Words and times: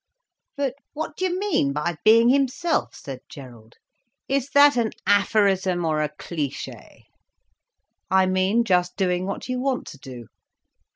"But 0.57 0.73
what 0.93 1.15
do 1.15 1.25
you 1.25 1.37
mean 1.39 1.73
by 1.73 1.95
being 2.03 2.29
himself?" 2.29 2.95
said 2.95 3.19
Gerald. 3.29 3.75
"Is 4.27 4.49
that 4.49 4.75
an 4.75 4.93
aphorism 5.05 5.85
or 5.85 6.01
a 6.01 6.09
cliché?" 6.09 7.03
"I 8.09 8.25
mean 8.25 8.63
just 8.63 8.97
doing 8.97 9.27
what 9.27 9.47
you 9.47 9.59
want 9.59 9.85
to 9.89 9.99
do. 9.99 10.25